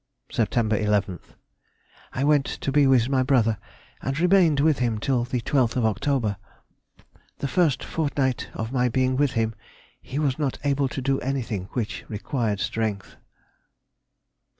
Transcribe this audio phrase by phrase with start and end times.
[0.31, 0.55] Sept.
[0.67, 3.59] 11th.—I went to be with my brother,
[4.01, 6.37] and remained with him till the 12th of October.
[7.37, 9.53] The first fortnight of my being with him
[10.01, 13.15] he was not able to do anything which required strength.